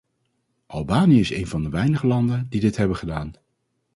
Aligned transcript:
Albanië 0.65 1.19
is 1.19 1.29
een 1.31 1.47
van 1.47 1.63
de 1.63 1.69
weinige 1.69 2.07
landen 2.07 2.45
die 2.49 2.59
dit 2.61 2.77
hebben 2.77 2.97
gedaan. 2.97 3.33